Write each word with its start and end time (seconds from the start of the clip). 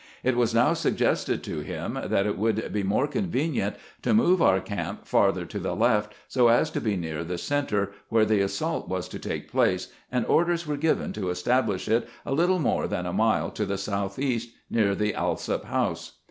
It 0.23 0.35
was 0.35 0.55
now 0.55 0.73
suggested 0.73 1.43
to 1.43 1.59
him 1.59 1.93
that 2.05 2.25
it 2.25 2.35
would 2.35 2.73
be 2.73 2.81
more 2.81 3.05
convenient 3.05 3.75
to 4.01 4.15
move 4.15 4.41
our 4.41 4.59
camp 4.59 5.05
farther 5.05 5.45
to 5.45 5.59
the 5.59 5.75
left, 5.75 6.15
so 6.27 6.47
as 6.47 6.71
to 6.71 6.81
be 6.81 6.95
near 6.97 7.23
the 7.23 7.37
center, 7.37 7.91
where 8.09 8.25
the 8.25 8.39
assault 8.41 8.89
was 8.89 9.07
to 9.09 9.19
take 9.19 9.51
place, 9.51 9.89
and 10.11 10.25
orders 10.25 10.65
were 10.65 10.75
given 10.75 11.13
to 11.13 11.29
establish 11.29 11.87
it 11.87 12.09
a 12.25 12.33
little 12.33 12.57
more 12.57 12.87
than 12.87 13.05
a 13.05 13.13
mile 13.13 13.51
to 13.51 13.63
the 13.63 13.77
southeast, 13.77 14.49
near 14.71 14.95
the 14.95 15.13
Alsop 15.13 15.65
house. 15.65 16.13